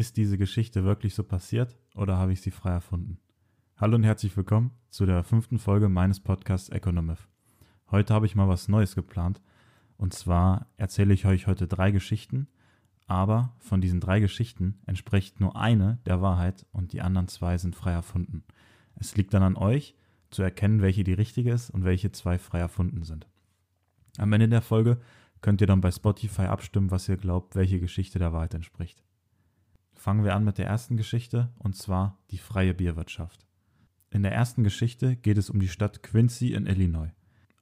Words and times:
Ist 0.00 0.16
diese 0.16 0.38
Geschichte 0.38 0.82
wirklich 0.84 1.14
so 1.14 1.22
passiert 1.22 1.76
oder 1.94 2.16
habe 2.16 2.32
ich 2.32 2.40
sie 2.40 2.50
frei 2.50 2.70
erfunden? 2.70 3.18
Hallo 3.76 3.96
und 3.96 4.02
herzlich 4.02 4.34
willkommen 4.34 4.70
zu 4.88 5.04
der 5.04 5.22
fünften 5.24 5.58
Folge 5.58 5.90
meines 5.90 6.20
Podcasts 6.20 6.70
Economif. 6.70 7.28
Heute 7.90 8.14
habe 8.14 8.24
ich 8.24 8.34
mal 8.34 8.48
was 8.48 8.66
Neues 8.66 8.94
geplant 8.94 9.42
und 9.98 10.14
zwar 10.14 10.68
erzähle 10.78 11.12
ich 11.12 11.26
euch 11.26 11.46
heute 11.46 11.68
drei 11.68 11.90
Geschichten, 11.90 12.48
aber 13.08 13.54
von 13.58 13.82
diesen 13.82 14.00
drei 14.00 14.20
Geschichten 14.20 14.78
entspricht 14.86 15.38
nur 15.38 15.54
eine 15.54 15.98
der 16.06 16.22
Wahrheit 16.22 16.64
und 16.72 16.94
die 16.94 17.02
anderen 17.02 17.28
zwei 17.28 17.58
sind 17.58 17.76
frei 17.76 17.92
erfunden. 17.92 18.42
Es 18.94 19.18
liegt 19.18 19.34
dann 19.34 19.42
an 19.42 19.56
euch 19.56 19.94
zu 20.30 20.40
erkennen, 20.40 20.80
welche 20.80 21.04
die 21.04 21.12
richtige 21.12 21.52
ist 21.52 21.68
und 21.68 21.84
welche 21.84 22.10
zwei 22.10 22.38
frei 22.38 22.60
erfunden 22.60 23.02
sind. 23.02 23.28
Am 24.16 24.32
Ende 24.32 24.48
der 24.48 24.62
Folge 24.62 24.98
könnt 25.42 25.60
ihr 25.60 25.66
dann 25.66 25.82
bei 25.82 25.90
Spotify 25.90 26.44
abstimmen, 26.44 26.90
was 26.90 27.06
ihr 27.06 27.18
glaubt, 27.18 27.54
welche 27.54 27.80
Geschichte 27.80 28.18
der 28.18 28.32
Wahrheit 28.32 28.54
entspricht. 28.54 29.02
Fangen 30.00 30.24
wir 30.24 30.34
an 30.34 30.44
mit 30.44 30.56
der 30.56 30.66
ersten 30.66 30.96
Geschichte, 30.96 31.50
und 31.58 31.76
zwar 31.76 32.16
die 32.30 32.38
freie 32.38 32.72
Bierwirtschaft. 32.72 33.46
In 34.08 34.22
der 34.22 34.32
ersten 34.32 34.64
Geschichte 34.64 35.14
geht 35.14 35.36
es 35.36 35.50
um 35.50 35.60
die 35.60 35.68
Stadt 35.68 36.02
Quincy 36.02 36.54
in 36.54 36.64
Illinois. 36.64 37.10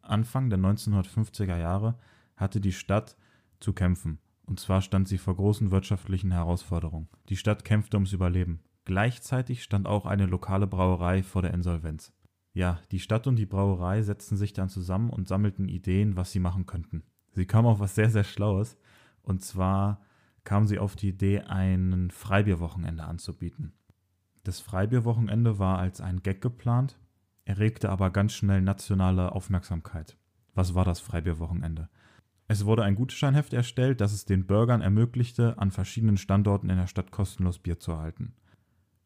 Anfang 0.03 0.49
der 0.49 0.61
1950er 0.61 1.59
Jahre 1.59 1.99
hatte 2.37 2.61
die 2.61 2.71
Stadt 2.71 3.17
zu 3.59 3.73
kämpfen, 3.73 4.21
und 4.47 4.61
zwar 4.61 4.83
stand 4.83 5.09
sie 5.09 5.19
vor 5.19 5.35
großen 5.35 5.73
wirtschaftlichen 5.73 6.31
Herausforderungen. 6.31 7.09
Die 7.29 7.37
Stadt 7.37 7.65
kämpfte 7.65 7.97
ums 7.97 8.13
Überleben. 8.13 8.61
Gleichzeitig 8.85 9.65
stand 9.65 9.89
auch 9.89 10.07
eine 10.07 10.27
lokale 10.27 10.69
Brauerei 10.69 11.25
vor 11.25 11.43
der 11.43 11.53
Insolvenz. 11.53 12.13
Ja, 12.53 12.79
die 12.93 13.01
Stadt 13.01 13.27
und 13.27 13.35
die 13.35 13.47
Brauerei 13.47 14.03
setzten 14.03 14.37
sich 14.37 14.53
dann 14.53 14.69
zusammen 14.69 15.11
und 15.11 15.27
sammelten 15.27 15.69
Ideen, 15.69 16.15
was 16.15 16.31
sie 16.31 16.39
machen 16.39 16.67
könnten. 16.67 17.03
Sie 17.33 17.47
kam 17.47 17.67
auf 17.67 17.81
was 17.81 17.97
sehr, 17.97 18.11
sehr 18.11 18.23
Schlaues. 18.23 18.79
Und 19.23 19.43
zwar 19.43 20.01
kam 20.45 20.67
sie 20.67 20.79
auf 20.79 20.97
die 20.97 21.09
Idee, 21.09 21.41
ein 21.43 22.11
Freibierwochenende 22.11 23.05
anzubieten. 23.05 23.73
Das 24.45 24.61
Freibierwochenende 24.61 25.59
war 25.59 25.79
als 25.79 26.01
ein 26.01 26.23
Gag 26.23 26.41
geplant, 26.41 26.99
erregte 27.45 27.91
aber 27.91 28.11
ganz 28.11 28.33
schnell 28.33 28.63
nationale 28.63 29.33
Aufmerksamkeit. 29.33 30.17
Was 30.55 30.75
war 30.75 30.85
das 30.85 31.01
Freibierwochenende? 31.01 31.89
Es 32.47 32.65
wurde 32.65 32.83
ein 32.83 32.95
Gutscheinheft 32.95 33.53
erstellt, 33.53 34.01
das 34.01 34.13
es 34.13 34.25
den 34.25 34.47
Bürgern 34.47 34.81
ermöglichte, 34.81 35.59
an 35.59 35.71
verschiedenen 35.71 36.17
Standorten 36.17 36.71
in 36.71 36.79
der 36.79 36.87
Stadt 36.87 37.11
kostenlos 37.11 37.59
Bier 37.59 37.79
zu 37.79 37.93
erhalten. 37.93 38.35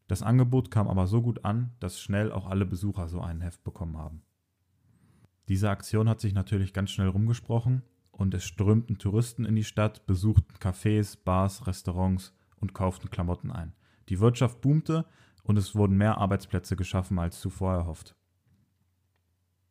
Das 0.07 0.23
Angebot 0.23 0.71
kam 0.71 0.87
aber 0.87 1.07
so 1.07 1.21
gut 1.21 1.43
an, 1.43 1.71
dass 1.79 1.99
schnell 1.99 2.31
auch 2.31 2.47
alle 2.47 2.65
Besucher 2.65 3.09
so 3.09 3.19
ein 3.19 3.41
Heft 3.41 3.63
bekommen 3.63 3.97
haben. 3.97 4.21
Diese 5.49 5.69
Aktion 5.69 6.07
hat 6.07 6.21
sich 6.21 6.33
natürlich 6.33 6.73
ganz 6.73 6.91
schnell 6.91 7.09
rumgesprochen 7.09 7.83
und 8.13 8.33
es 8.33 8.45
strömten 8.45 8.97
Touristen 8.97 9.43
in 9.43 9.55
die 9.55 9.63
Stadt, 9.63 10.05
besuchten 10.05 10.55
Cafés, 10.55 11.17
Bars, 11.21 11.67
Restaurants 11.67 12.33
und 12.61 12.73
kauften 12.73 13.09
Klamotten 13.09 13.51
ein. 13.51 13.73
Die 14.09 14.19
Wirtschaft 14.19 14.61
boomte 14.61 15.05
und 15.43 15.57
es 15.57 15.75
wurden 15.75 15.97
mehr 15.97 16.19
Arbeitsplätze 16.19 16.75
geschaffen 16.75 17.19
als 17.19 17.41
zuvor 17.41 17.73
erhofft. 17.73 18.15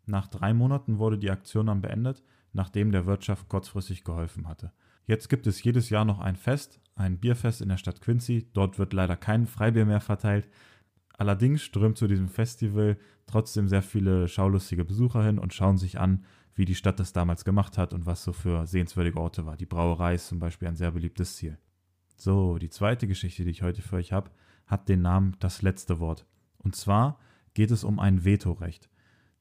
Nach 0.04 0.26
drei 0.26 0.52
Monaten 0.52 0.98
wurde 0.98 1.18
die 1.18 1.30
Aktion 1.30 1.66
dann 1.66 1.80
beendet, 1.80 2.22
nachdem 2.52 2.92
der 2.92 3.06
Wirtschaft 3.06 3.48
kurzfristig 3.48 4.04
geholfen 4.04 4.48
hatte. 4.48 4.72
Jetzt 5.06 5.28
gibt 5.28 5.46
es 5.46 5.62
jedes 5.62 5.90
Jahr 5.90 6.04
noch 6.04 6.20
ein 6.20 6.36
Fest, 6.36 6.80
ein 6.94 7.18
Bierfest 7.18 7.60
in 7.60 7.68
der 7.68 7.77
Stadt 7.77 8.00
Quincy. 8.00 8.50
Dort 8.52 8.78
wird 8.78 8.92
leider 8.92 9.16
kein 9.16 9.46
Freibier 9.46 9.84
mehr 9.84 10.00
verteilt. 10.00 10.48
Allerdings 11.22 11.62
strömt 11.62 11.98
zu 11.98 12.08
diesem 12.08 12.26
Festival 12.26 12.98
trotzdem 13.26 13.68
sehr 13.68 13.82
viele 13.82 14.26
schaulustige 14.26 14.84
Besucher 14.84 15.22
hin 15.22 15.38
und 15.38 15.54
schauen 15.54 15.78
sich 15.78 16.00
an, 16.00 16.24
wie 16.56 16.64
die 16.64 16.74
Stadt 16.74 16.98
das 16.98 17.12
damals 17.12 17.44
gemacht 17.44 17.78
hat 17.78 17.92
und 17.92 18.06
was 18.06 18.24
so 18.24 18.32
für 18.32 18.66
sehenswürdige 18.66 19.20
Orte 19.20 19.46
war. 19.46 19.56
Die 19.56 19.64
Brauerei 19.64 20.16
ist 20.16 20.26
zum 20.26 20.40
Beispiel 20.40 20.66
ein 20.66 20.74
sehr 20.74 20.90
beliebtes 20.90 21.36
Ziel. 21.36 21.58
So, 22.16 22.58
die 22.58 22.70
zweite 22.70 23.06
Geschichte, 23.06 23.44
die 23.44 23.52
ich 23.52 23.62
heute 23.62 23.82
für 23.82 23.94
euch 23.94 24.11
habe, 24.11 24.32
hat 24.66 24.88
den 24.88 25.02
Namen 25.02 25.36
Das 25.38 25.62
letzte 25.62 26.00
Wort. 26.00 26.27
Und 26.58 26.74
zwar 26.74 27.20
geht 27.55 27.70
es 27.70 27.84
um 27.84 28.00
ein 28.00 28.24
Vetorecht. 28.24 28.90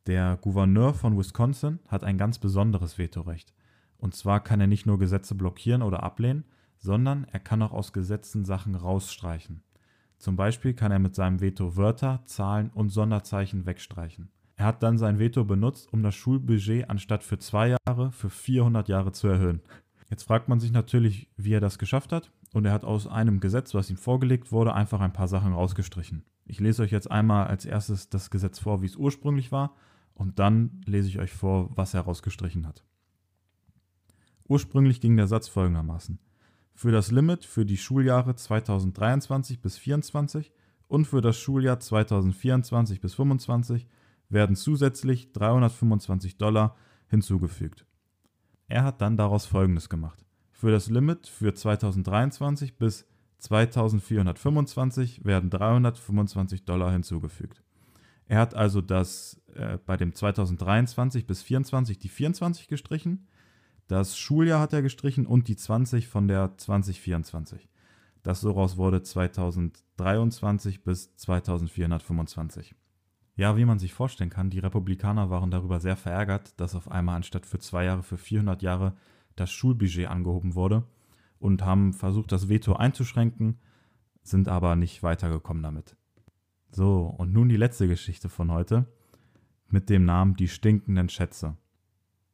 Der 0.06 0.38
Gouverneur 0.40 0.94
von 0.94 1.18
Wisconsin 1.18 1.80
hat 1.88 2.04
ein 2.04 2.20
ganz 2.20 2.38
besonderes 2.38 3.00
Vetorecht. 3.00 3.56
Und 3.98 4.14
zwar 4.14 4.44
kann 4.44 4.62
er 4.62 4.68
nicht 4.68 4.86
nur 4.86 5.00
Gesetze 5.00 5.34
blockieren 5.34 5.82
oder 5.82 6.04
ablehnen, 6.04 6.46
sondern 6.78 7.24
er 7.24 7.40
kann 7.40 7.64
auch 7.64 7.72
aus 7.72 7.92
Gesetzen 7.92 8.46
Sachen 8.46 8.76
rausstreichen. 8.76 9.64
Zum 10.22 10.36
Beispiel 10.36 10.76
kann 10.76 10.92
er 10.92 11.00
mit 11.00 11.16
seinem 11.16 11.42
Veto 11.42 11.78
Wörter, 11.78 12.22
Zahlen 12.26 12.70
und 12.76 12.90
Sonderzeichen 12.90 13.66
wegstreichen. 13.66 14.30
Er 14.56 14.68
hat 14.68 14.84
dann 14.84 15.00
sein 15.00 15.18
Veto 15.18 15.44
benutzt, 15.44 15.92
um 15.92 16.04
das 16.04 16.14
Schulbudget 16.14 16.92
anstatt 16.92 17.24
für 17.24 17.40
zwei 17.40 17.76
Jahre 17.88 18.12
für 18.12 18.30
400 18.30 18.88
Jahre 18.88 19.14
zu 19.14 19.28
erhöhen. 19.28 19.62
Jetzt 20.12 20.26
fragt 20.26 20.48
man 20.48 20.60
sich 20.60 20.72
natürlich, 20.72 21.28
wie 21.38 21.54
er 21.54 21.60
das 21.60 21.80
geschafft 21.80 22.12
hat. 22.12 22.32
Und 22.54 22.66
er 22.66 22.72
hat 22.72 22.84
aus 22.84 23.08
einem 23.08 23.40
Gesetz, 23.40 23.74
was 23.74 23.90
ihm 23.90 23.98
vorgelegt 23.98 24.52
wurde, 24.52 24.76
einfach 24.76 25.02
ein 25.02 25.12
paar 25.12 25.28
Sachen 25.28 25.54
rausgestrichen. 25.54 26.24
Ich 26.46 26.60
lese 26.60 26.84
euch 26.84 26.92
jetzt 26.92 27.10
einmal 27.10 27.48
als 27.48 27.66
erstes 27.66 28.10
das 28.10 28.30
Gesetz 28.30 28.60
vor, 28.60 28.84
wie 28.84 28.88
es 28.88 28.98
ursprünglich 28.98 29.52
war. 29.52 29.74
Und 30.14 30.38
dann 30.38 30.84
lese 30.86 31.08
ich 31.08 31.18
euch 31.18 31.32
vor, 31.32 31.76
was 31.76 31.96
er 31.96 32.02
rausgestrichen 32.02 32.68
hat. 32.68 32.84
Ursprünglich 34.48 35.02
ging 35.02 35.18
der 35.18 35.26
Satz 35.26 35.48
folgendermaßen. 35.48 36.20
Für 36.82 36.92
das 36.92 37.12
Limit 37.12 37.46
für 37.46 37.64
die 37.64 37.78
Schuljahre 37.78 38.34
2023 38.34 39.62
bis 39.62 39.76
2024 39.76 40.52
und 40.88 41.06
für 41.06 41.22
das 41.22 41.38
Schuljahr 41.38 41.80
2024 41.80 43.02
bis 43.02 43.12
2025 43.12 43.88
werden 44.30 44.56
zusätzlich 44.56 45.32
325 45.32 46.40
Dollar 46.40 46.76
hinzugefügt. 47.06 47.86
Er 48.68 48.84
hat 48.84 49.00
dann 49.00 49.16
daraus 49.16 49.46
Folgendes 49.46 49.90
gemacht. 49.90 50.26
Für 50.50 50.72
das 50.72 50.90
Limit 50.90 51.28
für 51.28 51.54
2023 51.54 52.80
bis 52.80 53.06
2425 53.38 55.24
werden 55.24 55.52
325 55.52 56.66
Dollar 56.66 56.92
hinzugefügt. 56.94 57.62
Er 58.26 58.40
hat 58.40 58.56
also 58.56 58.82
das 58.82 59.40
äh, 59.54 59.78
bei 59.86 59.98
dem 59.98 60.16
2023 60.16 61.28
bis 61.28 61.44
24 61.44 62.00
die 62.00 62.10
24 62.10 62.68
gestrichen, 62.68 63.28
das 63.92 64.18
Schuljahr 64.18 64.62
hat 64.62 64.72
er 64.72 64.82
gestrichen 64.82 65.26
und 65.26 65.50
die 65.50 65.58
20 65.58 66.08
von 66.08 66.30
der 66.30 66.58
2024. 66.58 67.68
Das 68.24 68.40
so 68.40 68.52
raus 68.52 68.78
wurde 68.78 69.04
2023 69.04 70.86
bis 70.86 71.14
2425. 71.18 72.74
Ja, 73.36 73.58
wie 73.58 73.66
man 73.66 73.80
sich 73.80 73.94
vorstellen 73.94 74.30
kann, 74.30 74.50
die 74.50 74.60
Republikaner 74.60 75.30
waren 75.30 75.52
darüber 75.52 75.82
sehr 75.82 75.98
verärgert, 75.98 76.58
dass 76.58 76.74
auf 76.74 76.90
einmal 76.90 77.18
anstatt 77.18 77.46
für 77.46 77.60
zwei 77.60 77.84
Jahre 77.84 78.02
für 78.02 78.18
400 78.18 78.62
Jahre 78.62 78.94
das 79.36 79.52
Schulbudget 79.52 80.08
angehoben 80.08 80.56
wurde 80.56 80.86
und 81.40 81.66
haben 81.66 81.92
versucht, 81.92 82.32
das 82.32 82.48
Veto 82.48 82.74
einzuschränken, 82.74 83.60
sind 84.24 84.48
aber 84.48 84.78
nicht 84.78 85.04
weitergekommen 85.04 85.64
damit. 85.64 85.98
So, 86.72 87.14
und 87.18 87.34
nun 87.34 87.50
die 87.50 87.58
letzte 87.58 87.90
Geschichte 87.90 88.30
von 88.30 88.52
heute 88.52 88.86
mit 89.68 89.90
dem 89.90 90.06
Namen 90.06 90.38
Die 90.38 90.48
stinkenden 90.48 91.10
Schätze. 91.10 91.58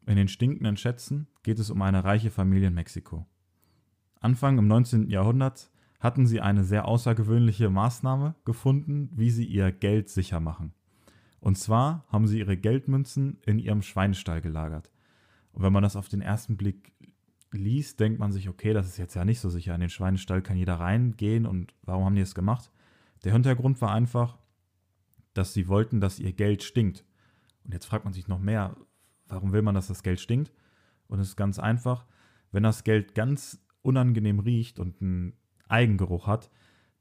In 0.08 0.16
den 0.16 0.30
stinkenden 0.30 0.78
Schätzen 0.78 1.28
geht 1.44 1.60
es 1.60 1.70
um 1.70 1.82
eine 1.82 2.06
reiche 2.06 2.32
Familie 2.32 2.70
in 2.70 2.74
Mexiko. 2.74 3.28
Anfang 4.22 4.58
im 4.58 4.66
19. 4.66 5.10
Jahrhundert 5.10 5.70
hatten 6.00 6.26
sie 6.26 6.40
eine 6.40 6.64
sehr 6.64 6.88
außergewöhnliche 6.88 7.70
Maßnahme 7.70 8.36
gefunden, 8.46 9.10
wie 9.14 9.30
sie 9.30 9.44
ihr 9.44 9.74
Geld 9.74 10.08
sicher 10.08 10.40
machen. 10.40 10.72
Und 11.42 11.58
zwar 11.58 12.06
haben 12.08 12.26
sie 12.26 12.40
ihre 12.40 12.56
Geldmünzen 12.56 13.40
in 13.46 13.60
ihrem 13.60 13.82
Schweinestall 13.82 14.40
gelagert. 14.40 14.92
Und 15.52 15.64
wenn 15.64 15.74
man 15.74 15.84
das 15.84 15.98
auf 15.98 16.08
den 16.08 16.22
ersten 16.22 16.56
Blick 16.56 16.94
liest, 17.52 18.00
denkt 18.00 18.18
man 18.18 18.32
sich, 18.32 18.48
okay, 18.48 18.72
das 18.72 18.88
ist 18.88 18.98
jetzt 18.98 19.16
ja 19.16 19.26
nicht 19.26 19.42
so 19.42 19.50
sicher. 19.50 19.76
In 19.76 19.82
den 19.82 19.90
Schweinestall 19.90 20.42
kann 20.42 20.56
jeder 20.56 20.76
reingehen 20.76 21.46
und 21.46 21.74
warum 21.82 22.06
haben 22.06 22.16
die 22.16 22.22
das 22.22 22.34
gemacht? 22.34 22.72
Der 23.26 23.34
Hintergrund 23.34 23.82
war 23.82 23.92
einfach, 23.92 24.38
dass 25.34 25.54
sie 25.54 25.68
wollten, 25.68 26.00
dass 26.00 26.18
ihr 26.18 26.32
Geld 26.32 26.64
stinkt. 26.64 27.04
Und 27.66 27.74
jetzt 27.74 27.86
fragt 27.86 28.06
man 28.06 28.14
sich 28.14 28.30
noch 28.30 28.40
mehr, 28.40 28.78
warum 29.28 29.54
will 29.54 29.62
man, 29.62 29.76
dass 29.76 29.88
das 29.88 30.04
Geld 30.04 30.20
stinkt? 30.20 30.52
Und 31.08 31.20
es 31.20 31.30
ist 31.30 31.36
ganz 31.36 31.60
einfach, 31.60 32.06
wenn 32.52 32.64
das 32.64 32.84
Geld 32.84 33.16
ganz 33.16 33.64
unangenehm 33.82 34.40
riecht 34.40 34.80
und 34.80 35.02
einen 35.02 35.34
Eigengeruch 35.70 36.28
hat, 36.28 36.50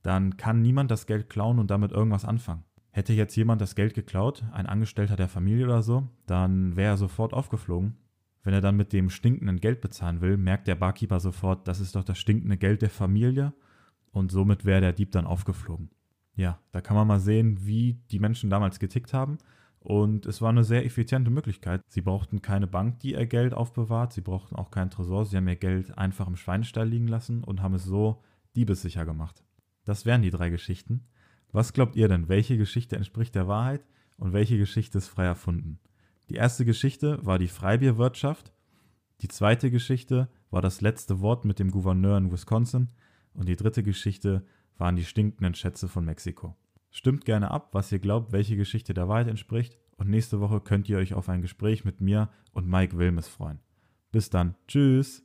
dann 0.03 0.37
kann 0.37 0.63
niemand 0.63 0.91
das 0.91 1.07
Geld 1.07 1.29
klauen 1.29 1.59
und 1.59 1.71
damit 1.71 1.93
irgendwas 1.93 2.25
anfangen. 2.25 2.65
Hätte 2.91 3.13
jetzt 3.13 3.37
jemand 3.37 3.61
das 3.61 3.75
Geld 3.75 3.95
geklaut, 3.95 4.45
ein 4.53 4.67
Angestellter 4.67 5.17
der 5.17 5.29
Familie 5.29 5.67
oder 5.67 5.83
so, 5.83 6.09
dann 6.27 6.77
wäre 6.77 6.93
er 6.93 6.97
sofort 6.97 7.35
aufgeflogen. 7.35 7.97
Wenn 8.43 8.55
er 8.55 8.61
dann 8.61 8.77
mit 8.77 8.93
dem 8.93 9.11
stinkenden 9.11 9.59
Geld 9.59 9.81
bezahlen 9.81 10.21
will, 10.21 10.37
merkt 10.37 10.69
der 10.69 10.77
Barkeeper 10.77 11.19
sofort, 11.19 11.67
das 11.67 11.81
ist 11.81 11.97
doch 11.97 12.05
das 12.05 12.19
stinkende 12.19 12.57
Geld 12.57 12.81
der 12.81 12.91
Familie 12.91 13.53
und 14.13 14.31
somit 14.31 14.65
wäre 14.65 14.81
der 14.81 14.93
Dieb 14.93 15.11
dann 15.11 15.27
aufgeflogen. 15.27 15.91
Ja, 16.37 16.61
da 16.71 16.81
kann 16.81 16.97
man 16.97 17.09
mal 17.09 17.19
sehen, 17.19 17.67
wie 17.67 17.95
die 18.11 18.21
Menschen 18.21 18.49
damals 18.49 18.79
getickt 18.79 19.13
haben. 19.13 19.39
Und 19.87 20.27
es 20.27 20.43
war 20.43 20.49
eine 20.49 20.65
sehr 20.65 20.85
effiziente 20.85 21.31
Möglichkeit. 21.31 21.81
Sie 21.87 22.01
brauchten 22.01 22.43
keine 22.43 22.67
Bank, 22.67 22.99
die 22.99 23.13
ihr 23.13 23.25
Geld 23.25 23.55
aufbewahrt. 23.55 24.13
Sie 24.13 24.21
brauchten 24.21 24.57
auch 24.57 24.73
keinen 24.73 24.91
Tresor. 24.91 25.25
Sie 25.25 25.37
haben 25.37 25.47
ihr 25.47 25.55
Geld 25.55 25.97
einfach 25.97 26.27
im 26.27 26.35
Schweinestall 26.35 26.89
liegen 26.89 27.07
lassen 27.07 27.45
und 27.45 27.63
haben 27.63 27.75
es 27.75 27.85
so 27.85 28.21
diebessicher 28.57 29.07
gemacht. 29.07 29.45
Das 29.85 30.05
wären 30.05 30.23
die 30.23 30.33
drei 30.33 30.51
Geschichten. 30.51 31.07
Was 31.53 31.73
glaubt 31.73 31.95
ihr 31.95 32.09
denn? 32.09 32.29
Welche 32.29 32.59
Geschichte 32.59 32.97
entspricht 32.97 33.37
der 33.37 33.47
Wahrheit 33.47 33.87
und 34.17 34.33
welche 34.33 34.59
Geschichte 34.59 34.99
ist 34.99 35.07
frei 35.07 35.27
erfunden? 35.27 35.79
Die 36.31 36.35
erste 36.35 36.65
Geschichte 36.65 37.25
war 37.25 37.39
die 37.39 37.47
Freibierwirtschaft. 37.47 38.53
Die 39.21 39.29
zweite 39.29 39.71
Geschichte 39.71 40.29
war 40.51 40.63
das 40.63 40.81
letzte 40.81 41.21
Wort 41.21 41.45
mit 41.45 41.61
dem 41.61 41.71
Gouverneur 41.71 42.19
in 42.19 42.33
Wisconsin. 42.33 42.89
Und 43.35 43.49
die 43.49 43.55
dritte 43.55 43.85
Geschichte 43.85 44.45
waren 44.79 44.97
die 44.97 45.05
stinkenden 45.05 45.55
Schätze 45.55 45.87
von 45.87 46.05
Mexiko. 46.05 46.57
Stimmt 46.97 47.27
gerne 47.27 47.51
ab, 47.51 47.69
was 47.73 47.93
ihr 47.93 47.99
glaubt, 47.99 48.33
welche 48.33 48.57
Geschichte 48.57 48.95
der 48.95 49.07
Wahrheit 49.07 49.29
entspricht 49.29 49.77
und 49.99 50.09
nächste 50.09 50.41
Woche 50.41 50.63
könnt 50.63 50.89
ihr 50.89 50.97
euch 50.97 51.13
auf 51.13 51.29
ein 51.29 51.43
Gespräch 51.43 51.85
mit 51.85 52.01
mir 52.01 52.31
und 52.53 52.67
Mike 52.67 52.97
Wilmes 52.97 53.29
freuen. 53.29 53.61
Bis 54.13 54.31
dann. 54.31 54.55
Tschüss. 54.67 55.23